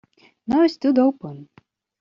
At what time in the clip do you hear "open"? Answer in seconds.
0.97-1.47